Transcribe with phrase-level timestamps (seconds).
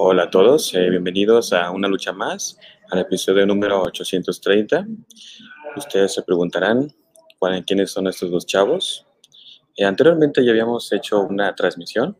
[0.00, 2.56] Hola a todos, eh, bienvenidos a una lucha más,
[2.90, 4.86] al episodio número 830.
[5.76, 6.92] Ustedes se preguntarán
[7.38, 9.06] ¿cuál- quiénes son estos dos chavos.
[9.76, 12.16] Eh, anteriormente ya habíamos hecho una transmisión.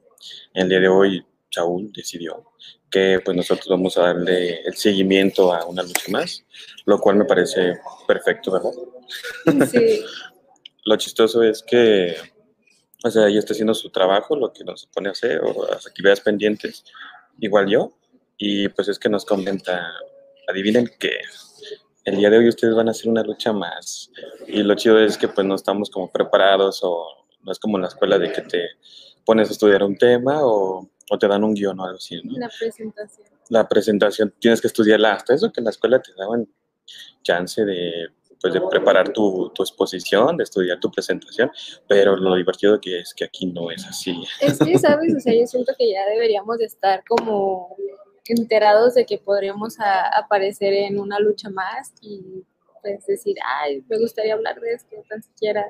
[0.54, 2.50] El día de hoy Saúl decidió
[2.90, 6.44] que pues nosotros vamos a darle el seguimiento a una lucha más,
[6.84, 9.66] lo cual me parece perfecto, ¿verdad?
[9.68, 10.00] Sí,
[10.84, 12.16] Lo chistoso es que,
[13.04, 15.86] o sea, ella está haciendo su trabajo, lo que nos pone a hacer, o las
[15.86, 16.82] actividades pendientes,
[17.38, 17.92] igual yo,
[18.36, 19.92] y pues es que nos comenta,
[20.48, 21.12] adivinen que
[22.04, 24.10] el día de hoy ustedes van a hacer una lucha más,
[24.46, 27.06] y lo chido es que pues no estamos como preparados, o
[27.42, 28.68] no es como en la escuela de que te
[29.24, 32.38] pones a estudiar un tema, o, o te dan un guion o algo así, ¿no?
[32.38, 33.28] la presentación.
[33.50, 36.48] la presentación tienes que estudiarla hasta eso que en la escuela te daban
[37.22, 38.08] chance de
[38.40, 41.50] pues de preparar tu, tu exposición, de estudiar tu presentación,
[41.88, 44.14] pero lo divertido que es que aquí no es así.
[44.40, 45.14] Es que, ¿sabes?
[45.16, 47.76] O sea, yo siento que ya deberíamos de estar como
[48.26, 52.44] enterados de que podríamos a- aparecer en una lucha más y
[52.82, 55.66] pues decir, ay, me gustaría hablar de esto, tan siquiera.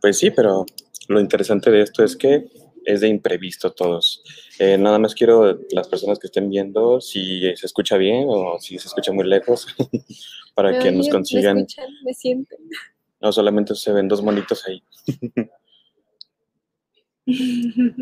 [0.00, 0.66] Pues sí, pero
[1.08, 2.46] lo interesante de esto es que
[2.84, 4.22] es de imprevisto todos.
[4.58, 8.78] Eh, nada más quiero las personas que estén viendo si se escucha bien o si
[8.78, 9.66] se escucha muy lejos
[10.56, 11.56] para Me que nos consigan.
[11.56, 12.58] Me escuchan, me sienten.
[13.20, 14.82] No solamente se ven dos monitos ahí.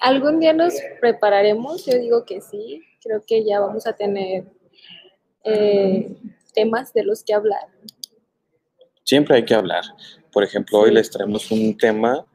[0.00, 4.44] Algún día nos prepararemos, yo digo que sí, creo que ya vamos a tener
[5.44, 6.16] eh,
[6.54, 7.68] temas de los que hablar.
[9.04, 9.84] Siempre hay que hablar.
[10.32, 12.26] Por ejemplo, hoy les traemos un tema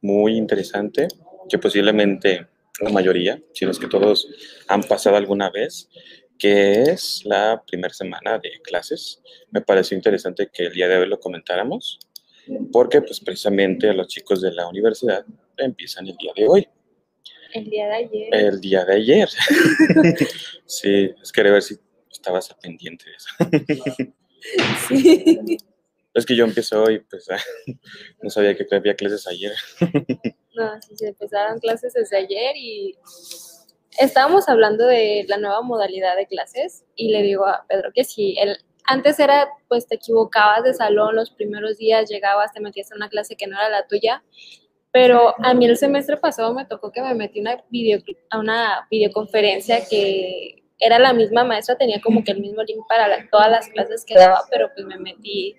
[0.00, 1.06] muy interesante
[1.48, 2.48] que posiblemente
[2.80, 4.28] la mayoría, si no es que todos
[4.66, 5.88] han pasado alguna vez,
[6.38, 9.20] que es la primera semana de clases.
[9.50, 11.98] Me pareció interesante que el día de hoy lo comentáramos,
[12.72, 15.24] porque pues precisamente los chicos de la universidad
[15.56, 16.68] empiezan el día de hoy,
[17.52, 18.34] El día de ayer.
[18.34, 19.28] el día de ayer.
[20.66, 21.76] sí, es quería ver si
[22.10, 24.14] estabas pendiente de eso.
[24.88, 25.58] Sí.
[26.14, 27.26] Es que yo empiezo hoy, pues
[28.22, 29.52] no sabía que había clases ayer.
[30.54, 32.96] No, sí, se empezaron clases desde ayer y
[33.96, 38.38] estábamos hablando de la nueva modalidad de clases y le digo a Pedro que si
[38.38, 42.96] él antes era pues te equivocabas de salón los primeros días, llegabas, te metías en
[42.96, 44.22] una clase que no era la tuya,
[44.92, 48.00] pero a mí el semestre pasado me tocó que me metí una video,
[48.30, 53.28] a una videoconferencia que era la misma maestra, tenía como que el mismo link para
[53.30, 55.54] todas las clases que daba, pero pues me metí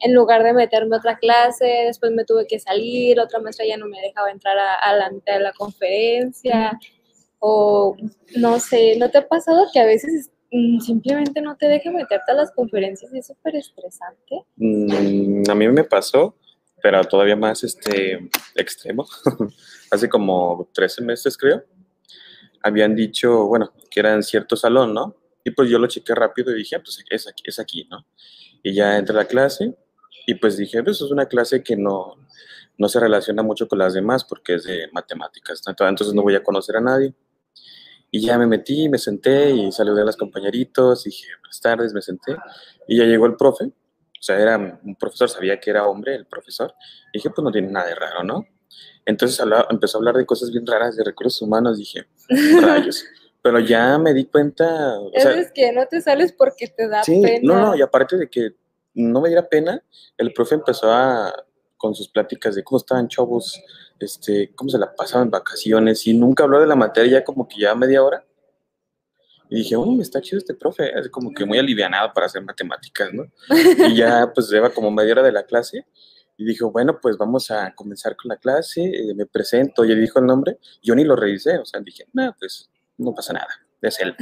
[0.00, 3.76] en lugar de meterme a otra clase, después me tuve que salir, otra maestra ya
[3.76, 6.78] no me dejaba entrar a, a de la conferencia,
[7.44, 7.96] o
[8.36, 12.30] no sé, ¿no te ha pasado que a veces mm, simplemente no te deja meterte
[12.30, 14.44] a las conferencias y es súper estresante?
[14.54, 16.36] Mm, a mí me pasó,
[16.80, 19.04] pero todavía más este, extremo.
[19.90, 21.64] Hace como tres semestres, creo.
[22.62, 25.16] Habían dicho, bueno, que era en cierto salón, ¿no?
[25.42, 28.06] Y pues yo lo chequé rápido y dije, ah, pues es aquí, es aquí, ¿no?
[28.62, 29.74] Y ya entré a la clase
[30.28, 32.14] y pues dije, pues es una clase que no,
[32.78, 35.88] no se relaciona mucho con las demás porque es de matemáticas, ¿no?
[35.88, 37.12] entonces no voy a conocer a nadie.
[38.14, 42.02] Y ya me metí, me senté y saludé a los compañeritos, dije, buenas tardes, me
[42.02, 42.36] senté.
[42.86, 46.26] Y ya llegó el profe, o sea, era un profesor, sabía que era hombre el
[46.26, 46.74] profesor.
[47.12, 48.46] Y dije, pues no tiene nada de raro, ¿no?
[49.06, 52.06] Entonces hablaba- empezó a hablar de cosas bien raras de recursos humanos, dije,
[52.60, 53.02] rayos.
[53.40, 57.02] Pero ya me di cuenta, o sea, es que no te sales porque te da
[57.02, 57.40] sí, pena.
[57.42, 58.50] no, no, y aparte de que
[58.94, 59.82] no me diera pena,
[60.18, 61.32] el profe empezó a,
[61.76, 63.60] con sus pláticas de cómo estaban chavos,
[64.02, 67.60] este, cómo se la pasaban en vacaciones, y nunca habló de la materia como que
[67.60, 68.24] ya media hora.
[69.48, 73.10] Y dije, oh, está chido este profe, es como que muy alivianado para hacer matemáticas,
[73.12, 73.24] ¿no?
[73.88, 75.86] Y ya pues lleva como media hora de la clase,
[76.36, 80.00] y dijo, bueno, pues vamos a comenzar con la clase, eh, me presento, y él
[80.00, 83.48] dijo el nombre, yo ni lo revisé, o sea, dije, no, pues no pasa nada,
[83.80, 84.16] es él.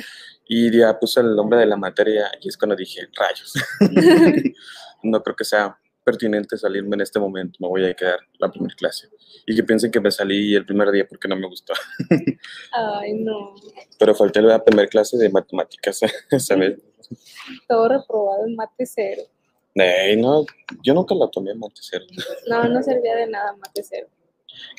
[0.46, 3.54] Y ya puso el nombre de la materia, y es cuando dije, rayos,
[5.02, 5.78] no creo que sea
[6.10, 9.08] pertinente salirme en este momento, me voy a quedar la primera clase.
[9.46, 11.72] Y que piensen que me salí el primer día porque no me gustó,
[12.72, 13.54] Ay, no.
[13.98, 16.00] pero falté la primera clase de matemáticas,
[16.38, 16.80] ¿sabes?
[17.68, 19.22] Todo reprobado en mate cero.
[19.74, 20.44] Ey, no,
[20.82, 22.04] yo nunca la tomé en mate cero.
[22.48, 24.08] No, no servía de nada mate cero.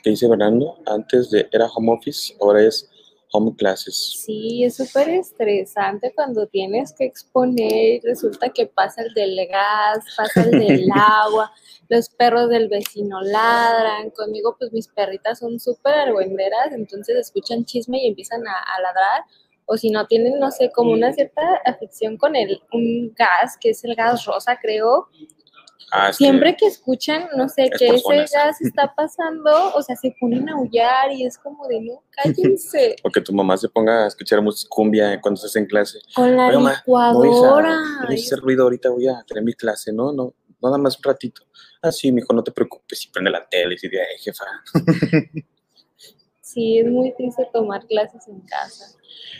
[0.03, 2.89] que dice Fernando, antes de era home office, ahora es
[3.31, 4.23] home classes.
[4.25, 10.05] Sí, es súper estresante cuando tienes que exponer y resulta que pasa el del gas,
[10.15, 11.51] pasa el del agua,
[11.89, 14.09] los perros del vecino ladran.
[14.11, 19.23] Conmigo, pues mis perritas son súper argüenderas, entonces escuchan chisme y empiezan a, a ladrar.
[19.65, 23.69] O si no, tienen, no sé, como una cierta afición con el, un gas, que
[23.69, 25.07] es el gas rosa, creo.
[25.91, 29.81] Ah, es que- Siempre que escuchan, no sé, Es que ese gas está pasando, o
[29.81, 32.95] sea, se ponen a aullar y es como de, no, cállense.
[33.03, 35.99] O que tu mamá se ponga a escuchar música cumbia cuando estás en clase.
[36.15, 37.77] Con la Oye, mamá, No, licuadora.
[38.11, 40.11] hice ruido ahorita, voy a tener mi clase, ¿no?
[40.13, 41.43] No, nada más un ratito.
[41.81, 44.45] Ah, sí, mijo, no te preocupes, y prende la tele y dice, ay, jefa.
[46.41, 48.97] Sí, es muy triste tomar clases en casa.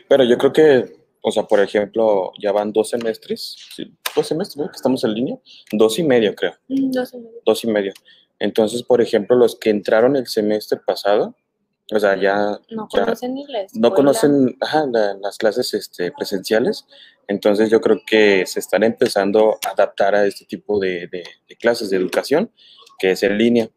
[0.08, 4.58] Pero yo creo que, o sea, por ejemplo, ya van dos semestres, sí, dos semestres,
[4.58, 4.70] ¿no?
[4.72, 5.38] Que estamos en línea,
[5.72, 6.92] dos y medio, creo, Mm,
[7.46, 7.94] dos y medio.
[8.40, 11.36] Entonces, por ejemplo, los que entraron el semestre pasado,
[11.94, 13.02] o sea, ya no Ya.
[13.04, 16.86] conocen la no conocen ajá, la- las clases este, presenciales,
[17.28, 21.56] entonces yo creo que se están empezando a adaptar a este tipo de, de- de
[21.58, 22.52] clases de educación,
[22.98, 23.70] que es en línea.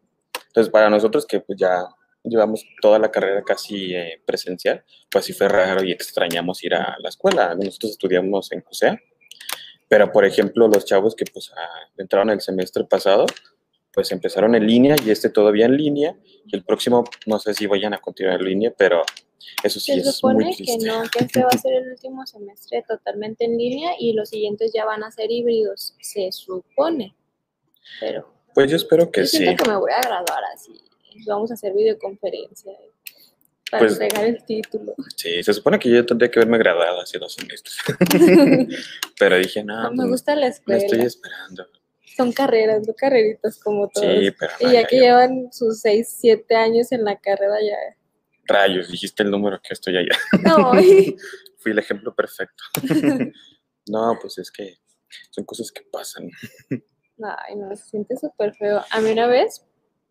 [0.48, 1.84] Entonces, para nosotros que pues, ya
[2.22, 6.96] llevamos toda la carrera casi eh, presencial, pues sí fue raro y extrañamos ir a
[7.00, 7.54] la escuela.
[7.54, 8.98] Nosotros estudiamos en CUSEA,
[9.94, 13.26] pero por ejemplo, los chavos que pues ah, entraron el semestre pasado,
[13.92, 17.68] pues empezaron en línea y este todavía en línea, y el próximo no sé si
[17.68, 19.02] vayan a continuar en línea, pero
[19.62, 22.26] eso sí Se es supone muy que no, que este va a ser el último
[22.26, 27.14] semestre totalmente en línea y los siguientes ya van a ser híbridos, se supone.
[28.00, 29.36] Pero Pues yo espero que yo sí.
[29.36, 30.72] siento que me voy a graduar así.
[31.28, 32.72] Vamos a hacer videoconferencia
[33.78, 34.94] para Pues- entregar el título.
[35.16, 37.76] Sí, se supone que yo tendría que haberme graduado hace dos semestres.
[39.18, 40.80] Pero dije, no, No, me pues, gusta la me escuela.
[40.82, 41.66] estoy esperando.
[42.16, 44.06] Son carreras, no carreritas como todos.
[44.06, 47.56] Sí, pero y ya ya que yo- llevan sus 6, 7 años en la carrera
[47.60, 47.76] ya.
[48.46, 50.16] rayos, dijiste el número que estoy allá.
[50.44, 50.72] No,
[51.58, 52.62] Fui el ejemplo perfecto.
[53.88, 54.76] no, pues es que
[55.30, 56.30] son cosas que pasan.
[56.70, 58.84] Ay, no, se siente súper feo.
[58.90, 59.64] A mí una vez,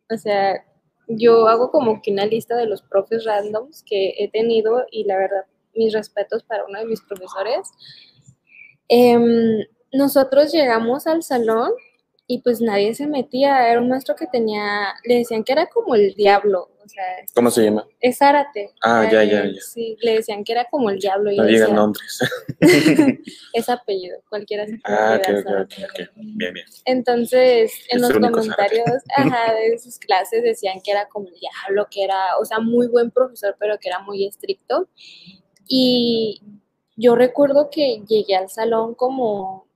[0.10, 0.66] o sea,
[1.08, 5.18] yo hago como que una lista de los profes randoms que he tenido y la
[5.18, 5.46] verdad,
[5.76, 7.70] mis respetos para uno de mis profesores.
[8.88, 11.72] Em, nosotros llegamos al salón
[12.28, 13.70] y pues nadie se metía.
[13.70, 17.04] Era un maestro que tenía, le decían que era como el diablo, o sea,
[17.34, 17.88] ¿Cómo se llama?
[18.00, 18.72] es Zárate.
[18.82, 19.62] Ah, ya, ya, ya.
[19.62, 21.32] Sí, le decían que era como el diablo.
[21.32, 22.20] Y No digan nombres.
[23.54, 26.10] es apellido, cualquiera se ah, ok, ok, ok.
[26.16, 26.66] Bien, bien.
[26.86, 31.88] Entonces, en Es los comentarios ajá, de sus clases decían que era como el diablo,
[31.90, 34.90] que era, o sea, muy buen profesor, pero que era muy estricto.
[35.68, 36.42] Y
[36.96, 39.68] yo recuerdo que llegué al salón como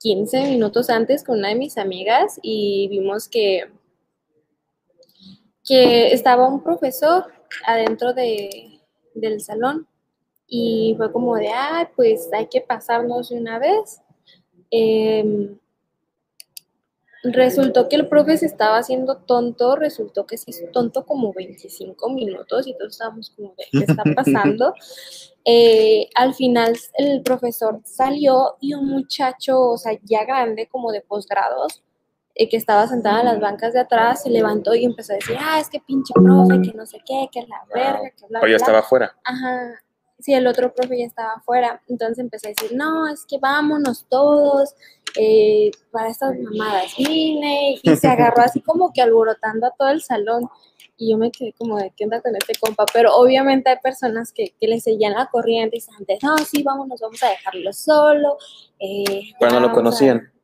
[0.00, 3.70] 15 minutos antes con una de mis amigas y vimos que,
[5.72, 7.32] que estaba un profesor
[7.64, 8.78] adentro de,
[9.14, 9.88] del salón
[10.46, 14.02] y fue como de, ah, pues hay que pasarnos de una vez.
[14.70, 15.56] Em,
[17.22, 22.10] resultó que el profe se estaba haciendo tonto, resultó que se hizo tonto como 25
[22.10, 24.74] minutos y todos estábamos como de, ¿qué está pasando?
[25.46, 31.00] Eh, al final el profesor salió y un muchacho, o sea, ya grande, como de
[31.00, 31.82] posgrados,
[32.34, 35.36] eh, que estaba sentado en las bancas de atrás, se levantó y empezó a decir,
[35.38, 38.40] ah, es que pinche profe, que no sé qué, que es la verga, que bla,
[38.42, 39.14] O ya estaba afuera.
[39.24, 39.72] Ajá.
[40.18, 41.82] Sí, el otro profe ya estaba afuera.
[41.88, 44.72] Entonces empecé a decir, no, es que vámonos todos
[45.18, 46.94] eh, para estas mamadas.
[46.96, 50.48] Vine y se agarró así como que alborotando a todo el salón.
[50.96, 52.86] Y yo me quedé como de, ¿qué onda con este compa?
[52.92, 57.00] Pero obviamente hay personas que, que le seguían la corriente y dicen, no, sí, vámonos,
[57.00, 58.38] vamos a dejarlo solo.
[58.78, 59.72] eh, Pero no lo a-".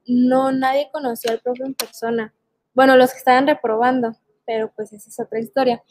[0.09, 2.35] No, nadie conocía al profe en persona.
[2.75, 5.83] Bueno, los que estaban reprobando, pero pues esa es otra historia.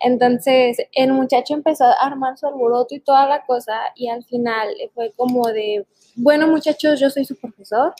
[0.00, 4.68] Entonces, el muchacho empezó a armar su alboroto y toda la cosa, y al final
[4.94, 5.84] fue como de,
[6.14, 7.94] bueno, muchachos, yo soy su profesor,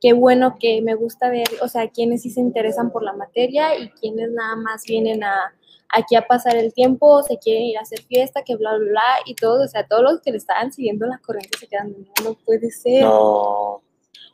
[0.00, 3.78] qué bueno que me gusta ver, o sea, quienes sí se interesan por la materia
[3.78, 5.54] y quienes nada más vienen a
[5.88, 9.02] aquí a pasar el tiempo, se quieren ir a hacer fiesta, que bla, bla, bla,
[9.24, 12.24] y todos, o sea, todos los que le estaban siguiendo la corriente se quedan, no,
[12.24, 13.04] no puede ser.
[13.04, 13.85] No.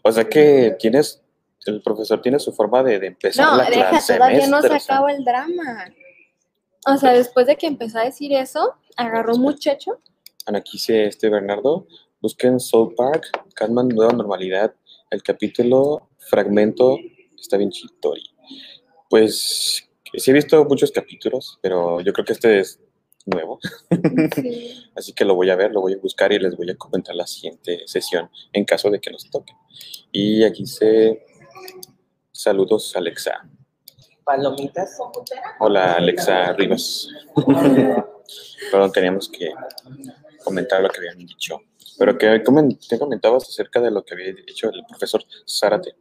[0.03, 1.23] O sea que tienes,
[1.67, 4.15] el profesor tiene su forma de, de empezar No, la deja, clase.
[4.15, 5.93] todavía no se acaba el drama.
[6.87, 10.01] O sea, después de que empezó a decir eso, agarró un muchacho.
[10.47, 11.87] Aquí dice este Bernardo,
[12.21, 14.75] busquen Soul Park, Catman Nueva Normalidad,
[15.11, 16.99] el capítulo Fragmento,
[17.39, 18.25] está bien chitori.
[19.09, 22.81] Pues sí he visto muchos capítulos, pero yo creo que este es
[23.27, 23.59] nuevo,
[24.35, 24.85] Sí.
[24.97, 27.15] así que lo voy a ver, lo voy a buscar y les voy a comentar
[27.15, 29.53] la siguiente sesión en caso de que nos toque.
[30.11, 31.25] Y aquí dice,
[32.31, 33.49] saludos Alexa.
[34.25, 34.99] Palomitas.
[35.59, 37.09] Hola Alexa Rivas.
[38.71, 39.53] Perdón, teníamos que
[40.45, 41.61] comentar lo que habían dicho.
[41.99, 42.43] Pero que
[42.89, 45.95] ¿qué comentabas acerca de lo que había dicho el profesor Zárate.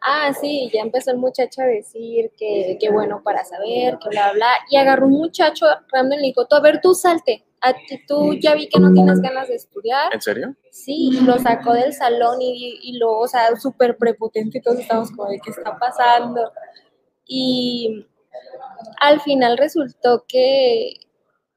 [0.00, 4.32] Ah, sí, ya empezó el muchacho a decir que, que bueno para saber, que bla,
[4.32, 4.50] bla.
[4.70, 7.44] Y agarró un muchacho random y le dijo, tú, a ver, tú salte.
[7.60, 10.14] a ti tú ya vi que no tienes ganas de estudiar.
[10.14, 10.54] ¿En serio?
[10.70, 14.78] Sí, y lo sacó del salón y, y lo, o sea, súper prepotente y todos
[14.78, 16.52] estábamos como de qué está pasando.
[17.26, 18.06] Y
[19.00, 20.94] al final resultó que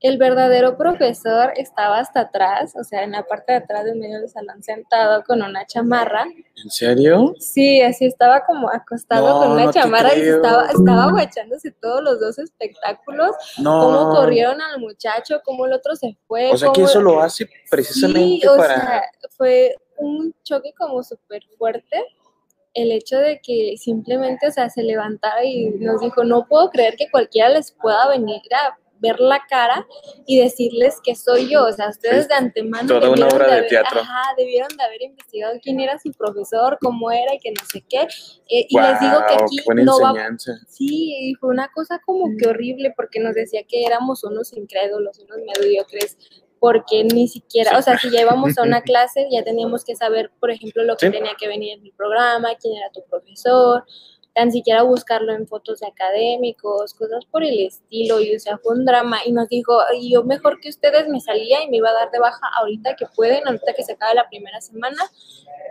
[0.01, 4.19] el verdadero profesor estaba hasta atrás, o sea, en la parte de atrás del medio
[4.19, 6.25] del salón, sentado con una chamarra.
[6.63, 7.35] ¿En serio?
[7.39, 12.01] Sí, así estaba como acostado No, con una no chamarra y estaba, estaba guachándose todos
[12.01, 13.29] los dos espectáculos,
[13.59, 13.79] No.
[13.79, 16.51] cómo corrieron al muchacho, cómo el otro se fue.
[16.51, 18.81] O sea que eso lo hace precisamente Sí, o para...
[18.81, 19.03] sea,
[19.37, 22.03] fue un choque como súper fuerte
[22.73, 26.95] el hecho de que simplemente, o sea, se levantara y nos dijo, no puedo creer
[26.95, 29.85] que cualquiera les pueda venir a ver la cara
[30.27, 33.47] y decirles que soy yo, o sea, ustedes Es de antemano toda una debieron obra
[33.47, 33.99] de haber- teatro.
[34.01, 37.83] ajá, debieron de haber investigado quién era su profesor, cómo era y que no sé
[37.89, 40.51] qué, eh, y les digo que aquí qué buena no va enseñanza.
[40.67, 45.19] Sí, y fue una cosa como que horrible porque nos decía que éramos unos incrédulos,
[45.19, 46.17] unos mediocres,
[46.59, 47.77] porque ni siquiera, Sí.
[47.77, 50.95] o sea, si ya íbamos a una clase, ya teníamos que saber, por ejemplo, lo
[50.95, 51.11] que Sí.
[51.11, 53.83] tenía que venir en el programa, quién era tu profesor,
[54.33, 58.75] tan siquiera buscarlo en fotos de académicos, cosas por el estilo, y o sea, fue
[58.75, 61.89] un drama, y nos dijo, y yo mejor que ustedes me salía y me iba
[61.89, 65.03] a dar de baja ahorita que pueden, ahorita que se acabe la primera semana,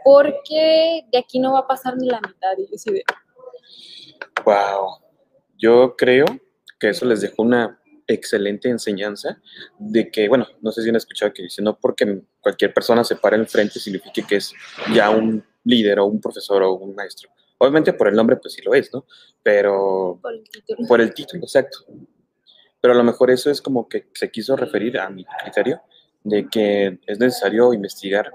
[0.05, 3.05] porque de aquí no va a pasar ni la mitad, y yo sí de,
[4.45, 4.99] Wow.
[5.59, 6.25] Yo creo
[6.79, 9.41] que eso les dejó una excelente enseñanza
[9.79, 13.17] de que, bueno, no sé si han escuchado que dice, no porque cualquier persona se
[13.17, 14.53] para enfrente significa que es
[14.93, 17.31] ya un líder o un profesor o un maestro.
[17.63, 19.05] Obviamente por el nombre pues sí lo es, ¿no?
[19.43, 20.89] Pero por el título.
[20.89, 21.85] por el título, exacto.
[22.81, 25.83] Pero a lo mejor eso es como que se quiso referir a mi criterio
[26.25, 28.31] de que es necesario investigar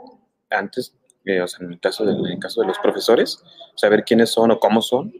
[0.51, 0.93] antes,
[1.25, 3.41] eh, o sea, en el caso, de, en el caso de los profesores,
[3.75, 5.11] saber quiénes son o cómo son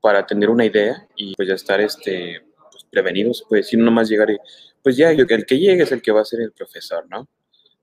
[0.00, 2.40] para tener una idea y pues ya estar este,
[2.70, 4.38] pues, prevenidos, pues si no nomás llegar y
[4.82, 7.28] pues ya, el que llegue es el que va a ser el profesor, ¿no?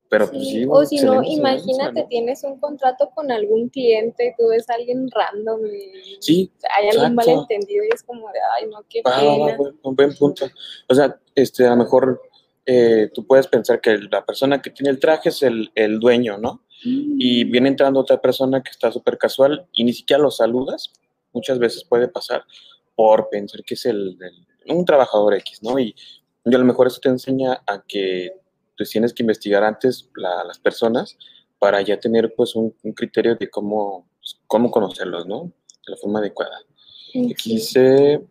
[0.09, 4.47] Pero pues Sí, sí, o si no, imagínate, tienes un contrato con algún cliente tú
[4.47, 7.31] ves a alguien random y Sí, hay algún exacto.
[7.31, 9.57] malentendido y es como de, ay, no, qué Ah, pena.
[9.83, 10.45] un buen punto.
[10.89, 12.21] O sea, este, a lo mejor
[12.65, 16.37] eh, tú puedes pensar que la persona que tiene el traje es el, el dueño,
[16.37, 16.63] ¿no?
[16.83, 20.93] Y viene entrando otra persona que está súper casual y ni siquiera lo saludas.
[21.33, 22.43] Muchas veces puede pasar
[22.95, 25.77] por pensar que es el, el- un trabajador X, ¿no?
[25.77, 25.93] Y,
[26.45, 28.31] y a lo mejor eso te enseña a que
[28.79, 31.17] pues, tienes que investigar antes la- las personas
[31.59, 35.51] para ya tener pues un, un criterio de cómo, pues, cómo conocerlos, ¿no?
[35.85, 36.57] De la forma adecuada.
[37.13, 37.55] Mm, Aquí sí.
[37.55, 38.25] dice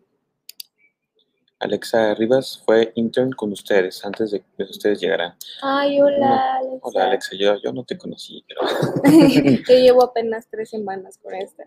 [1.59, 5.35] Alexa Rivas fue intern con ustedes antes de que ustedes llegaran.
[5.61, 6.79] Ay, hola, Alexa.
[6.81, 8.61] Hola Alexa, yo, yo no te conocí, pero
[9.69, 11.65] Yo llevo apenas tres semanas con esta.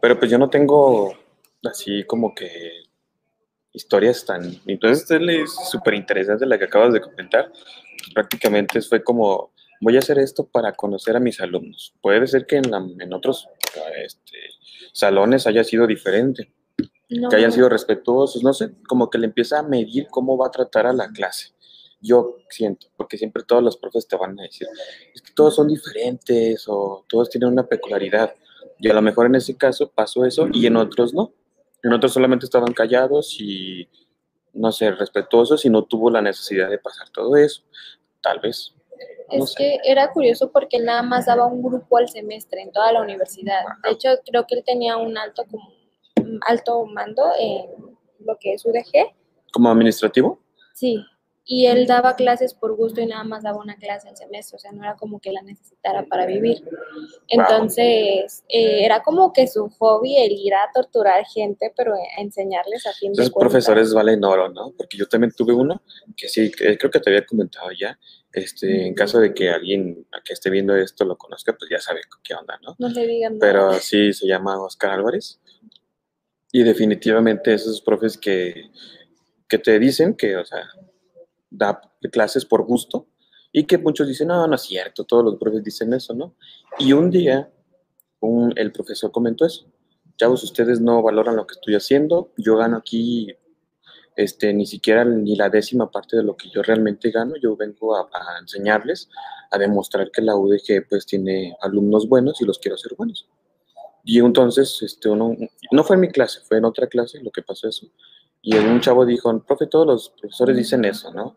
[0.00, 1.12] pero pues yo no tengo
[1.64, 2.84] así como que
[3.72, 4.60] historias tan...
[4.66, 7.52] Entonces es súper interesante la que acabas de comentar.
[8.14, 11.94] Prácticamente fue como, voy a hacer esto para conocer a mis alumnos.
[12.00, 13.48] Puede ser que en, la- en otros
[14.04, 14.38] este,
[14.92, 16.52] salones haya sido diferente.
[17.12, 17.28] No.
[17.28, 20.50] que hayan sido respetuosos, no sé, como que le empieza a medir cómo va a
[20.52, 21.48] tratar a la clase.
[22.00, 24.68] Yo siento, porque siempre todos los profes te van a decir,
[25.12, 28.32] es que todos son diferentes o todos tienen una peculiaridad.
[28.78, 31.32] Y a lo mejor en ese caso pasó eso y en otros no.
[31.82, 33.88] En otros solamente estaban callados y,
[34.52, 37.62] no sé, respetuosos y no tuvo la necesidad de pasar todo eso.
[38.22, 38.74] Tal vez.
[39.32, 39.56] no Es sé.
[39.58, 43.00] que era curioso porque él nada más daba un grupo al semestre en toda la
[43.02, 43.60] universidad.
[43.84, 45.72] De hecho, creo que él tenía un alto como
[46.20, 47.66] un alto mando en
[48.26, 49.14] lo que es UDG.
[49.52, 50.38] Como administrativo,
[50.74, 51.02] Sí.
[51.44, 54.58] Y él daba clases por gusto y nada más daba una clase al semestre, o
[54.58, 56.62] sea, no era como que la necesitara para vivir.
[57.28, 62.86] Entonces, eh, era como que su hobby el ir a torturar gente, pero a enseñarles
[62.86, 63.34] a fin cuentas.
[63.34, 64.72] profesores valen oro, ¿no?
[64.76, 65.82] Porque yo también tuve uno
[66.16, 67.98] que sí, creo que te había comentado ya.
[68.32, 72.00] Este, en caso de que alguien que esté viendo esto lo conozca, pues ya sabe
[72.22, 72.76] qué onda, ¿no?
[72.78, 73.52] No le digan nada.
[73.52, 75.40] Pero sí se llama Oscar Álvarez.
[76.52, 78.70] Y definitivamente esos profes que,
[79.48, 80.64] que te dicen que, o sea,
[81.50, 81.80] da
[82.12, 83.06] clases por gusto
[83.52, 86.34] y que muchos dicen, no, no es cierto, todos los profes dicen eso, ¿no?
[86.78, 87.50] Y un día
[88.56, 89.66] el profesor comentó eso.
[90.16, 93.34] Chavos, ustedes no valoran lo que estoy haciendo, yo gano aquí
[94.16, 97.96] este, ni siquiera ni la décima parte de lo que yo realmente gano, yo vengo
[97.96, 99.08] a, a enseñarles,
[99.50, 103.26] a demostrar que la UDG pues tiene alumnos buenos y los quiero hacer buenos.
[104.04, 105.36] Y entonces, este, uno,
[105.70, 107.86] no fue en mi clase, fue en otra clase lo que pasó eso.
[108.42, 111.36] Y un chavo dijo, profe, todos los profesores dicen eso, ¿no?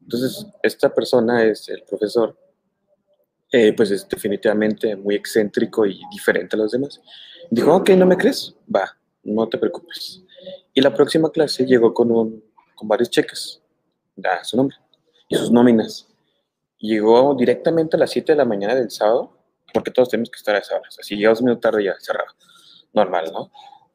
[0.00, 2.38] Entonces, esta persona es el profesor,
[3.50, 7.00] eh, pues es definitivamente muy excéntrico y diferente a los demás.
[7.50, 8.54] Dijo, ok, ¿no me crees?
[8.74, 10.22] Va, no te preocupes.
[10.74, 13.62] Y la próxima clase llegó con un, con varios cheques,
[14.14, 14.76] da su nombre,
[15.28, 16.08] y sus nóminas.
[16.78, 19.38] Llegó directamente a las 7 de la mañana del sábado,
[19.72, 20.88] porque todos tenemos que estar a esa hora.
[20.88, 22.34] O sea, si llegamos un minuto tarde ya cerrado.
[22.92, 23.50] Normal, ¿no?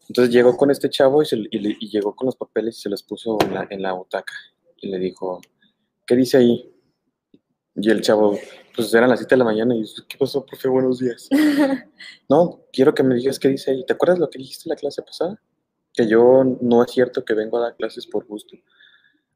[0.09, 2.81] Entonces llegó con este chavo y, se- y le- y llegó con los papeles y
[2.81, 4.33] se los puso en la, en la butaca.
[4.77, 5.39] Y le dijo,
[6.05, 6.73] ¿qué dice ahí?
[7.75, 8.37] Y el chavo,
[8.75, 10.67] pues eran las 7 de la mañana y dice, ¿qué pasó, profe?
[10.67, 11.29] Buenos días.
[12.29, 13.85] no, quiero que me digas qué dice ahí.
[13.85, 15.39] ¿Te acuerdas lo que dijiste en la clase pasada?
[15.93, 18.57] Que yo no es cierto que vengo a dar clases por gusto.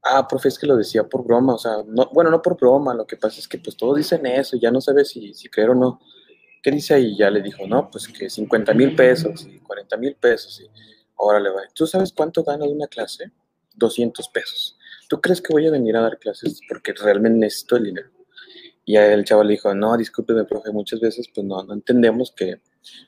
[0.01, 2.93] Ah, profe, es que lo decía por broma, o sea, no, bueno, no por broma,
[2.93, 5.47] lo que pasa es que pues todos dicen eso, y ya no sabes si, si
[5.49, 6.01] creer o no.
[6.63, 7.17] ¿Qué dice ahí?
[7.17, 10.61] Ya le dijo, no, pues que 50 mil pesos y 40 mil pesos.
[10.61, 10.69] Y
[11.17, 11.61] órale, va.
[11.73, 13.31] ¿Tú sabes cuánto gano de una clase?
[13.75, 14.77] 200 pesos.
[15.09, 18.09] ¿Tú crees que voy a venir a dar clases porque realmente necesito el dinero?
[18.85, 22.61] Y el chavo le dijo, no, discúlpeme, profe, muchas veces pues no, no entendemos que,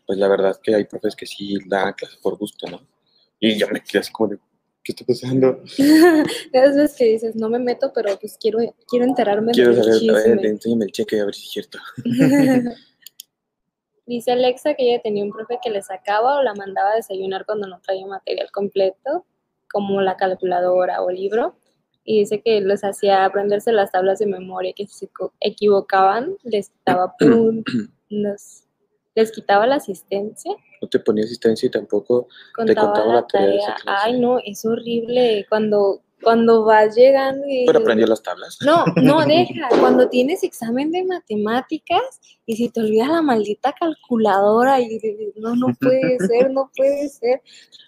[0.06, 2.86] pues la verdad que hay profes que sí dan clases por gusto, ¿no?
[3.40, 4.38] Y yo me quedé así como de,
[4.84, 5.62] ¿qué está pasando?
[5.78, 10.10] Esas veces que dices, no me meto, pero pues quiero, quiero enterarme Quiero del saber,
[10.10, 10.50] a ver, chisme.
[10.50, 11.80] enséñame el cheque a ver si es cierto.
[14.06, 17.46] Dice Alexa que ella tenía un profe que le sacaba o la mandaba a desayunar
[17.46, 19.26] cuando no traía material completo,
[19.72, 21.56] como la calculadora o libro.
[22.04, 25.10] Y dice que les hacía aprenderse las tablas de memoria, que si se
[25.40, 28.64] equivocaban, les quitaba puntos,
[29.16, 32.28] les quitaba la asistencia, No te ponía asistencia y tampoco
[32.64, 33.76] Te contaba la la tarea.
[33.88, 38.58] Ay, no, es horrible cuando, cuando vas llegando y pero aprendió las tablas.
[38.66, 39.70] No, no, deja.
[39.80, 45.56] Cuando tienes examen de matemáticas y si te olvida la maldita calculadora y dices, no,
[45.56, 47.42] no puede ser, no puede ser.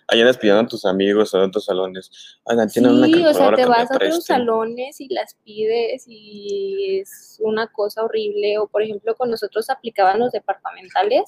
[0.09, 2.39] Ahí andas pidiendo a tus amigos o a otros salones.
[2.45, 6.99] Oigan, tienen una Sí, o sea, te vas a otros salones y las pides y
[6.99, 8.57] es una cosa horrible.
[8.57, 11.23] O por ejemplo, con nosotros aplicaban los departamentales,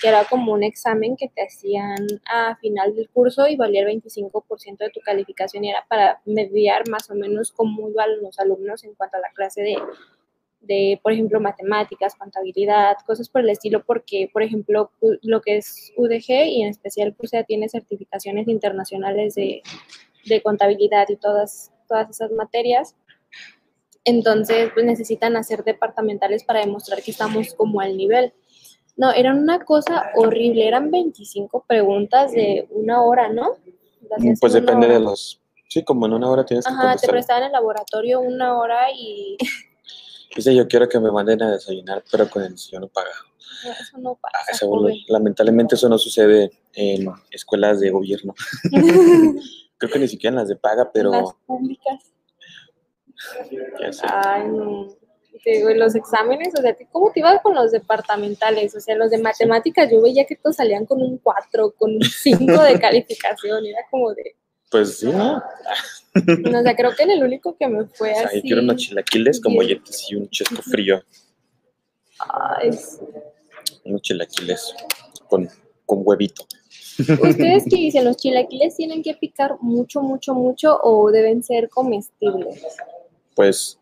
[0.00, 4.00] que era como un examen que te hacían a final del curso y valía el
[4.00, 8.84] 25% de tu calificación y era para mediar más o menos cómo iban los alumnos
[8.84, 9.76] en cuanto a la clase de,
[10.60, 14.90] de, por ejemplo, matemáticas, contabilidad, cosas por el estilo, porque, por ejemplo,
[15.22, 19.62] lo que es UDG y en especial CUSEA tiene certificaciones internacionales de,
[20.26, 22.96] de contabilidad y todas, todas esas materias.
[24.04, 28.32] Entonces, pues necesitan hacer departamentales para demostrar que estamos como al nivel.
[28.96, 33.56] No, eran una cosa horrible, eran 25 preguntas de una hora, ¿no?
[34.08, 35.41] Las hacías Pues depende de los...
[35.72, 39.38] Sí, como en una hora tienes que Ajá, te prestaban el laboratorio una hora y
[40.36, 43.24] Dice, yo quiero que me manden a desayunar, pero con el desayuno pagado.
[43.80, 48.34] eso no Ah, pasa, eso, lamentablemente eso no sucede en escuelas de gobierno.
[49.78, 52.12] Creo que ni siquiera en las de paga, pero Las públicas.
[54.02, 54.88] Ay, no.
[55.42, 58.76] Te digo, y los exámenes, o sea, ¿tú ¿cómo te ibas con los departamentales?
[58.76, 62.02] O sea, los de matemáticas, yo veía que todos salían con un 4, con un
[62.02, 63.64] 5 de calificación.
[63.64, 64.36] Era como de.
[64.72, 65.42] Pues sí, ¿no?
[66.50, 68.36] No, o sea, creo que en el único que me fue O sea, así.
[68.38, 69.62] yo quiero unos chilaquiles con bien.
[69.62, 71.02] molletes y un chesco frío.
[72.18, 72.70] Ay.
[73.84, 74.74] Unos chilaquiles
[75.28, 75.48] con,
[75.86, 76.44] con huevito.
[76.98, 78.04] ¿Ustedes qué dicen?
[78.04, 82.62] ¿Los chilaquiles tienen que picar mucho, mucho, mucho o deben ser comestibles?
[83.34, 83.78] Pues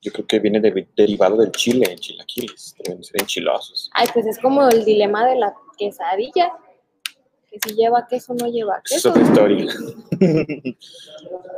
[0.00, 2.76] yo creo que viene de- derivado del chile, en chilaquiles.
[2.84, 3.90] Deben ser enchilosos.
[3.94, 6.52] Ay, pues es como el dilema de la quesadilla.
[7.50, 9.10] Que si lleva queso o no lleva Esa es queso.
[9.10, 9.72] otra historia.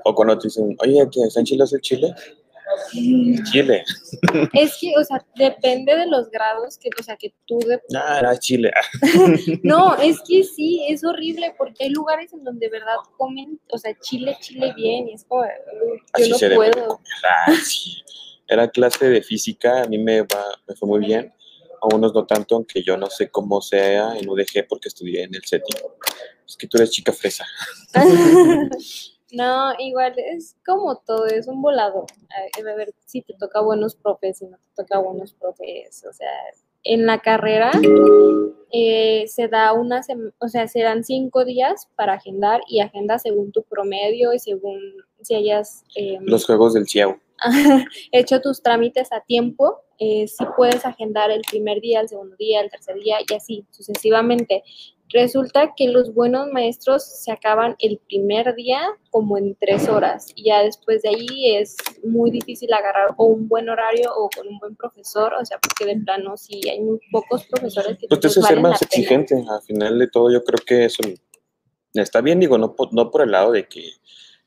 [0.05, 2.15] O cuando te dicen, oye, ¿que ¿está enchiloso el chile?
[3.53, 3.85] Chile.
[4.53, 7.81] Es que, o sea, depende de los grados que, o sea, que tú de...
[7.97, 8.73] Ah, era chile.
[9.63, 13.79] No, es que sí, es horrible porque hay lugares en donde de verdad comen, o
[13.79, 17.01] sea, chile, chile bien y es como, "Uy, Así yo se no puedo.
[17.25, 18.03] Ah, sí.
[18.49, 21.33] Era clase de física, a mí me, va, me fue muy bien.
[21.83, 25.35] A unos no tanto, aunque yo no sé cómo sea en UDG porque estudié en
[25.35, 25.75] el CETI.
[26.47, 27.45] Es que tú eres chica fresa.
[29.33, 32.07] No, igual es como todo, es un volado.
[32.31, 36.05] A a ver si te toca buenos profes, si no te toca buenos profes.
[36.09, 36.31] O sea,
[36.85, 37.73] en la carrera
[38.73, 40.01] eh, se da una,
[40.39, 44.81] o sea, se dan cinco días para agendar y agenda según tu promedio y según
[45.23, 47.21] si hayas em, Los juegos del CIEU.
[48.13, 52.61] hecho tus trámites a tiempo, eh, sí puedes agendar el primer día, el segundo día,
[52.61, 54.63] el tercer día y así sucesivamente.
[55.11, 60.47] Resulta que los buenos maestros se acaban el primer día como en tres horas y
[60.47, 64.59] ya después de ahí es muy difícil agarrar o un buen horario o con un
[64.59, 68.27] buen profesor, o sea, porque de plano sí hay muy pocos profesores que Pues te
[68.27, 68.89] hace ser "Valen más la pena".
[69.03, 69.35] exigente.
[69.49, 71.03] Al final de todo, yo creo que eso
[71.95, 73.89] está bien, digo, no, no por el lado de que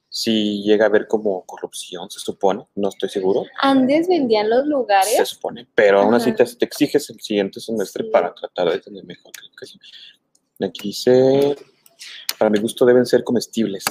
[0.09, 4.69] si llega a haber como corrupción, se supone, no estoy seguro, Antes vendían los se
[4.69, 8.09] lugares, supone, pero aún así te, te exiges el siguiente semestre Sí.
[8.11, 9.79] para tratar de tener mejor calificación.
[10.61, 11.55] Aquí dice
[12.37, 13.83] Para mi gusto deben ser comestibles.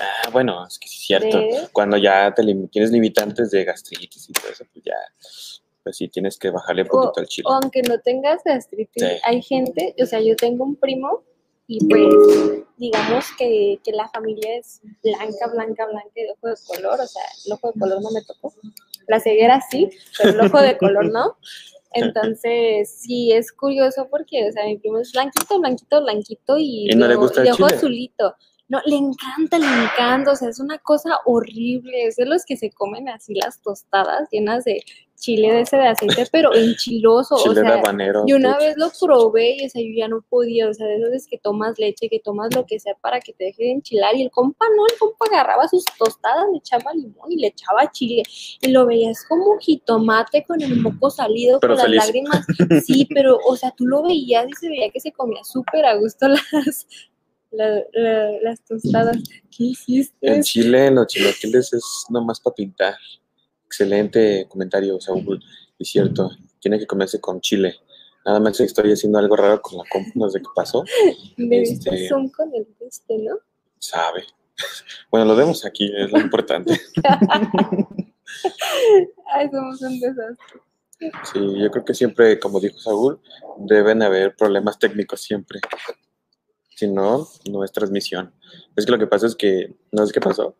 [0.00, 1.38] Ah, bueno, es que sí es cierto.
[1.72, 4.94] Cuando ya te lim- tienes limitantes de gastritis y todo eso, pues ya,
[5.82, 7.46] pues sí tienes que bajarle un O, poquito al chile.
[7.48, 9.08] o aunque no tengas gastritis, Sí.
[9.22, 11.22] hay gente, o sea, yo tengo un primo
[11.66, 16.54] y pues digamos que, que la familia es blanca, blanca, blanca y de ojo de
[16.66, 18.54] color, o sea, el ojo de color no me tocó.
[19.06, 21.36] La ceguera sí, pero el ojo de color no.
[21.92, 26.94] Entonces, sí, es curioso porque, o sea, mi primo es blanquito, blanquito, blanquito y, ¿Y
[26.96, 27.76] no de, le gusta el de ojo chile?
[27.76, 28.36] azulito.
[28.68, 32.04] No, le encanta, le encanta, o sea, es una cosa horrible.
[32.06, 34.82] Es de los que se comen así las tostadas llenas de
[35.16, 37.34] chile de ese de aceite, pero enchiloso.
[37.34, 38.24] o Chile de sea, habanero.
[38.26, 40.96] y una vez lo probé y o sea, yo ya no podía, o sea, de
[40.96, 43.70] esas veces que tomas leche, que tomas lo que sea para que te deje de
[43.72, 44.14] enchilar.
[44.16, 47.90] Y el compa no, el compa agarraba sus tostadas, le echaba limón y le echaba
[47.90, 48.22] chile.
[48.60, 51.96] Y lo veías como jitomate con el moco salido, Pero con feliz.
[51.96, 52.46] las lágrimas.
[52.86, 55.96] Sí, pero, o sea, tú lo veías y se veía que se comía súper a
[55.96, 56.86] gusto las,
[57.50, 59.16] la- la- las tostadas.
[59.56, 60.16] ¿Qué hiciste?
[60.20, 62.94] En Chile, los chilaquiles es nomás para pintar.
[63.66, 65.42] Excelente comentario, Saúl.
[65.78, 66.30] Es cierto,
[66.60, 67.74] tiene que comerse con chile.
[68.24, 70.84] Nada más estoy haciendo algo raro con la compu, no sé qué pasó.
[71.36, 73.36] Me viste zoom con el este, ¿no?
[73.78, 74.24] Sabe.
[75.10, 76.78] Bueno, lo vemos aquí, es lo importante.
[79.32, 80.60] Ay, somos un desastre.
[81.32, 83.20] Sí, yo creo que siempre, como dijo Saúl,
[83.58, 85.60] deben haber problemas técnicos siempre.
[86.78, 88.32] Si no, no es transmisión.
[88.76, 90.54] Es que lo que pasa es que, no sé qué pasó,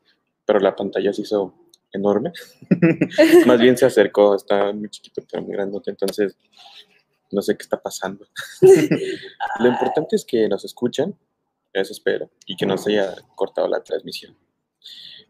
[0.45, 1.55] pero la pantalla se hizo
[1.93, 2.33] enorme.
[3.47, 6.37] Más bien se acercó, está muy chiquito, pero muy grandote, entonces
[7.31, 8.27] no sé qué está pasando.
[9.61, 11.17] lo importante es que nos escuchan,
[11.73, 14.37] eso espero, y que no se haya cortado la transmisión.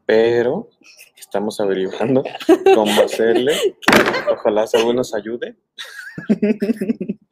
[0.07, 0.71] Pero
[1.19, 2.25] estamos averiguando
[2.75, 3.55] cómo hacerle.
[4.33, 5.55] Ojalá Saúl nos ayude.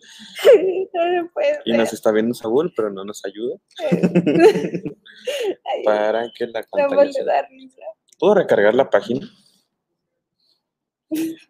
[0.94, 3.56] No se puede Y nos está viendo Saúl, pero no nos ayuda
[3.90, 4.82] Ay,
[5.84, 6.68] para que la se...
[7.50, 7.82] risa.
[8.18, 9.28] ¿Puedo recargar la página?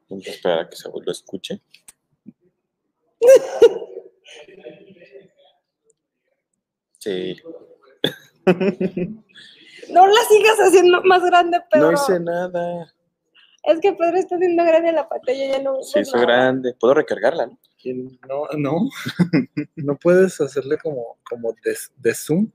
[0.09, 1.61] Vamos a esperar a que Saúl lo escuche.
[6.99, 7.37] Sí.
[9.91, 11.91] No la sigas haciendo más grande, Pedro.
[11.91, 12.93] No hice nada.
[13.67, 16.27] Es que Pedro está haciendo grande la pantalla, ya no Se hizo nada.
[16.27, 16.75] grande.
[16.79, 17.47] ¿Puedo recargarla?
[17.47, 17.57] no?
[18.29, 18.89] No, no.
[19.77, 22.51] no puedes hacerle como, como de, de zoom.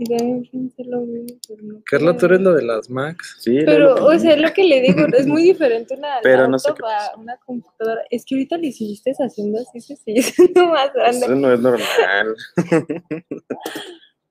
[0.00, 3.36] Y también pensé lo mismo, pero no Carla, tú eres lo de las Macs.
[3.40, 3.58] Sí.
[3.66, 6.68] Pero, o sea, es lo que le digo, es muy diferente una Pero no sé
[6.68, 7.16] laptop qué a pasa.
[7.16, 8.02] una computadora.
[8.10, 11.18] Es que ahorita le hiciste haciendo así, se sigue siendo más grande.
[11.26, 12.36] Eso no es normal.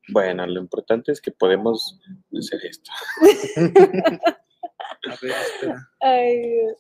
[0.10, 2.00] bueno, lo importante es que podemos
[2.38, 2.92] hacer esto.
[5.12, 5.90] A ver, espera.
[6.02, 6.78] Ay, Dios.